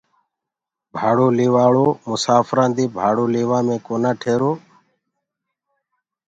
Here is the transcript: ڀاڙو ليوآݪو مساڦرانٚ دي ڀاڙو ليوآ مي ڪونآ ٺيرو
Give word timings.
ڀاڙو 0.99 1.27
ليوآݪو 1.37 1.87
مساڦرانٚ 2.09 2.73
دي 2.77 2.85
ڀاڙو 2.95 3.25
ليوآ 3.33 3.59
مي 3.67 3.77
ڪونآ 3.85 4.11
ٺيرو 4.21 4.51